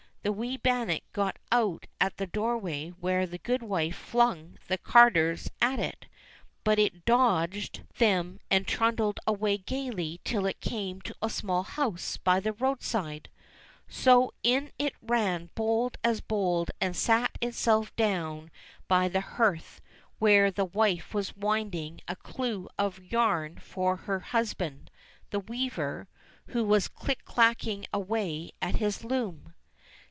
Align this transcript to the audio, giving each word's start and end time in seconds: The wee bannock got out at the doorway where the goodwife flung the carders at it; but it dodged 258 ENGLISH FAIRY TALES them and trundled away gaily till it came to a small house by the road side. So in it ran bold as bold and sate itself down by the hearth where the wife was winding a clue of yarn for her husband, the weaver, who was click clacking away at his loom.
The 0.23 0.31
wee 0.31 0.55
bannock 0.57 1.01
got 1.13 1.39
out 1.51 1.87
at 1.99 2.17
the 2.17 2.27
doorway 2.27 2.89
where 2.89 3.25
the 3.25 3.39
goodwife 3.39 3.95
flung 3.95 4.59
the 4.67 4.77
carders 4.77 5.49
at 5.59 5.79
it; 5.79 6.05
but 6.63 6.77
it 6.77 7.05
dodged 7.05 7.81
258 7.97 8.05
ENGLISH 8.05 8.17
FAIRY 8.19 8.23
TALES 8.27 8.43
them 8.45 8.45
and 8.51 8.67
trundled 9.07 9.19
away 9.25 9.57
gaily 9.57 10.21
till 10.23 10.45
it 10.45 10.59
came 10.61 11.01
to 11.01 11.15
a 11.23 11.29
small 11.31 11.63
house 11.63 12.17
by 12.17 12.39
the 12.39 12.53
road 12.53 12.83
side. 12.83 13.29
So 13.87 14.31
in 14.43 14.71
it 14.77 14.93
ran 15.01 15.49
bold 15.55 15.97
as 16.03 16.21
bold 16.21 16.69
and 16.79 16.95
sate 16.95 17.31
itself 17.41 17.91
down 17.95 18.51
by 18.87 19.07
the 19.07 19.21
hearth 19.21 19.81
where 20.19 20.51
the 20.51 20.65
wife 20.65 21.15
was 21.15 21.35
winding 21.35 21.99
a 22.07 22.15
clue 22.15 22.69
of 22.77 22.99
yarn 23.11 23.57
for 23.57 23.95
her 23.95 24.19
husband, 24.19 24.91
the 25.31 25.39
weaver, 25.39 26.07
who 26.49 26.63
was 26.63 26.87
click 26.87 27.25
clacking 27.25 27.87
away 27.91 28.51
at 28.61 28.75
his 28.75 29.03
loom. 29.03 29.47